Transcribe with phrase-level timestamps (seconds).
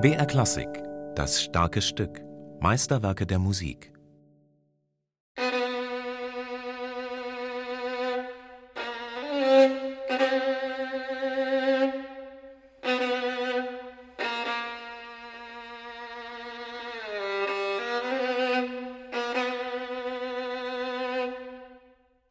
[0.00, 0.66] BR Klassik,
[1.14, 2.20] das starke Stück,
[2.58, 3.92] Meisterwerke der Musik.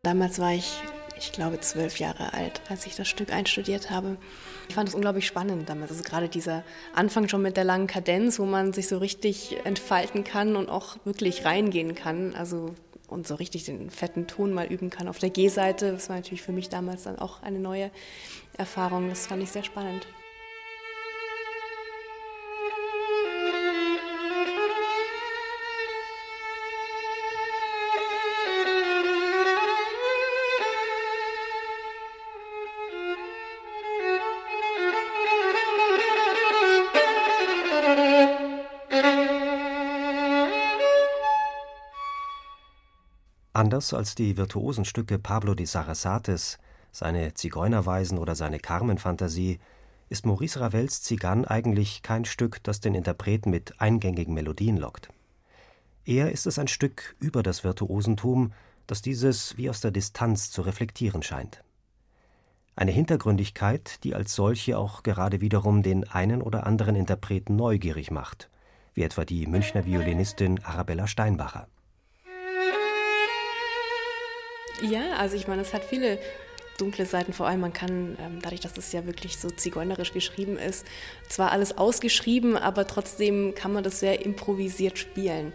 [0.04, 0.82] Damals war ich
[1.22, 4.18] ich glaube, zwölf Jahre alt, als ich das Stück einstudiert habe.
[4.68, 5.92] Ich fand es unglaublich spannend damals.
[5.92, 6.64] Also gerade dieser
[6.94, 10.98] Anfang schon mit der langen Kadenz, wo man sich so richtig entfalten kann und auch
[11.06, 12.36] wirklich reingehen kann.
[12.36, 12.74] Also
[13.08, 15.92] und so richtig den fetten Ton mal üben kann auf der G-Seite.
[15.92, 17.92] Das war natürlich für mich damals dann auch eine neue
[18.58, 19.10] Erfahrung.
[19.10, 20.08] Das fand ich sehr spannend.
[43.54, 46.58] Anders als die virtuosen Stücke Pablo de Sarasates,
[46.94, 49.60] seine Zigeunerweisen oder seine Carmen-Phantasie,
[50.08, 55.10] ist Maurice Ravels Zigan eigentlich kein Stück, das den Interpreten mit eingängigen Melodien lockt.
[56.06, 58.54] Eher ist es ein Stück über das Virtuosentum,
[58.88, 61.62] das dieses wie aus der Distanz zu reflektieren scheint.
[62.78, 68.50] Eine Hintergründigkeit, die als solche auch gerade wiederum den einen oder anderen Interpreten neugierig macht,
[68.94, 71.68] wie etwa die Münchner Violinistin Arabella Steinbacher.
[74.82, 76.18] Ja, also ich meine, es hat viele
[76.78, 77.34] dunkle Seiten.
[77.34, 80.86] Vor allem, man kann, ähm, dadurch, dass es ja wirklich so zigeunerisch geschrieben ist,
[81.30, 85.54] zwar alles ausgeschrieben, aber trotzdem kann man das sehr improvisiert spielen.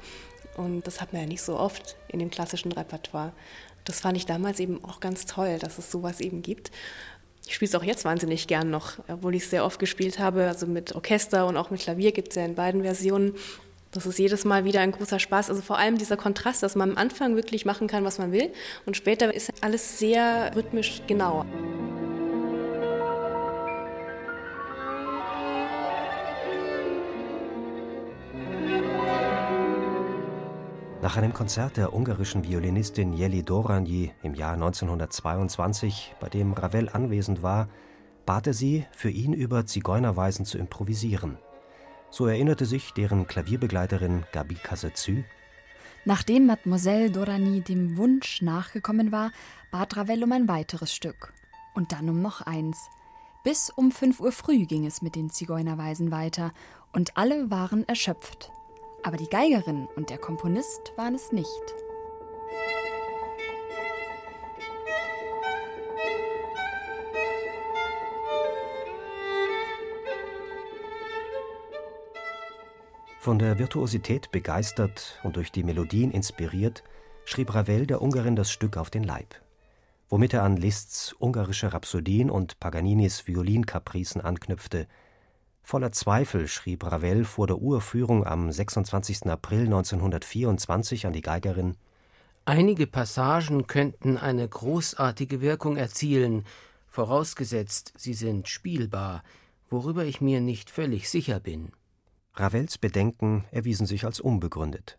[0.56, 3.32] Und das hat man ja nicht so oft in dem klassischen Repertoire.
[3.84, 6.70] Das fand ich damals eben auch ganz toll, dass es sowas eben gibt.
[7.46, 10.48] Ich spiele es auch jetzt wahnsinnig gern noch, obwohl ich es sehr oft gespielt habe.
[10.48, 13.34] Also mit Orchester und auch mit Klavier gibt es ja in beiden Versionen.
[13.96, 15.48] Das ist jedes Mal wieder ein großer Spaß.
[15.48, 18.52] Also vor allem dieser Kontrast, dass man am Anfang wirklich machen kann, was man will
[18.84, 21.46] und später ist alles sehr rhythmisch genau.
[31.00, 37.42] Nach einem Konzert der ungarischen Violinistin Jeli Doranyi im Jahr 1922, bei dem Ravel anwesend
[37.42, 37.68] war,
[38.26, 41.38] bat er sie, für ihn über Zigeunerweisen zu improvisieren.
[42.16, 45.22] So erinnerte sich deren Klavierbegleiterin Gabi Casazu.
[46.06, 49.32] Nachdem Mademoiselle Dorani dem Wunsch nachgekommen war,
[49.70, 51.34] bat Ravel um ein weiteres Stück.
[51.74, 52.88] Und dann um noch eins.
[53.44, 56.54] Bis um 5 Uhr früh ging es mit den Zigeunerweisen weiter
[56.94, 58.50] und alle waren erschöpft.
[59.02, 61.74] Aber die Geigerin und der Komponist waren es nicht.
[73.26, 76.84] Von der Virtuosität begeistert und durch die Melodien inspiriert,
[77.24, 79.34] schrieb Ravel der Ungarin das Stück auf den Leib,
[80.08, 84.86] womit er an Liszt's ungarische Rhapsodien und Paganinis Violinkapricen anknüpfte.
[85.60, 89.26] Voller Zweifel schrieb Ravel vor der Uraufführung am 26.
[89.26, 91.74] April 1924 an die Geigerin
[92.44, 96.44] Einige Passagen könnten eine großartige Wirkung erzielen,
[96.86, 99.24] vorausgesetzt, sie sind spielbar,
[99.68, 101.72] worüber ich mir nicht völlig sicher bin.
[102.36, 104.98] Ravels Bedenken erwiesen sich als unbegründet.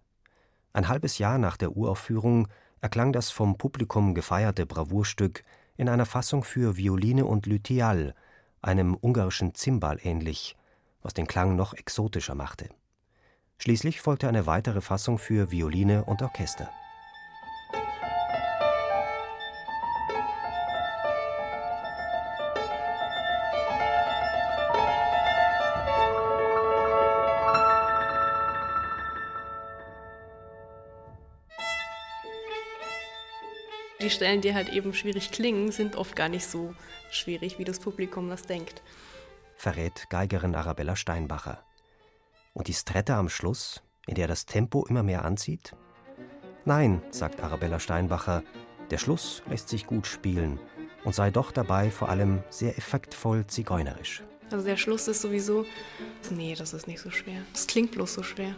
[0.74, 2.48] Ein halbes Jahr nach der Uraufführung
[2.82, 5.44] erklang das vom Publikum gefeierte Bravourstück
[5.76, 8.16] in einer Fassung für Violine und Luthial,
[8.62, 10.56] einem ungarischen Zimbal ähnlich,
[11.04, 12.70] was den Klang noch exotischer machte.
[13.60, 16.70] Schließlich folgte eine weitere Fassung für Violine und Orchester
[34.08, 36.74] Die Stellen, die halt eben schwierig klingen, sind oft gar nicht so
[37.12, 38.82] schwierig, wie das Publikum das denkt.
[39.58, 41.62] Verrät Geigerin Arabella Steinbacher.
[42.54, 45.76] Und die Strette am Schluss, in der das Tempo immer mehr anzieht?
[46.64, 48.44] Nein, sagt Arabella Steinbacher,
[48.92, 50.58] der Schluss lässt sich gut spielen
[51.04, 54.24] und sei doch dabei vor allem sehr effektvoll zigeunerisch.
[54.50, 55.66] Also der Schluss ist sowieso,
[56.30, 57.42] nee, das ist nicht so schwer.
[57.52, 58.56] Das klingt bloß so schwer.